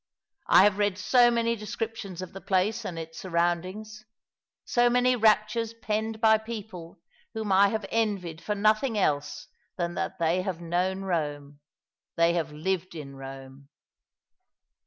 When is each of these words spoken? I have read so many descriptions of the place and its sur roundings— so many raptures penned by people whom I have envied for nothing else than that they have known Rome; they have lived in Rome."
I 0.47 0.63
have 0.63 0.79
read 0.79 0.97
so 0.97 1.29
many 1.29 1.55
descriptions 1.55 2.23
of 2.23 2.33
the 2.33 2.41
place 2.41 2.85
and 2.85 2.97
its 2.97 3.19
sur 3.19 3.29
roundings— 3.29 4.03
so 4.65 4.89
many 4.89 5.15
raptures 5.15 5.75
penned 5.75 6.19
by 6.19 6.39
people 6.39 6.97
whom 7.35 7.51
I 7.51 7.67
have 7.67 7.85
envied 7.91 8.41
for 8.41 8.55
nothing 8.55 8.97
else 8.97 9.47
than 9.77 9.93
that 9.93 10.17
they 10.17 10.41
have 10.41 10.59
known 10.59 11.03
Rome; 11.03 11.59
they 12.15 12.33
have 12.33 12.51
lived 12.51 12.95
in 12.95 13.15
Rome." 13.15 13.69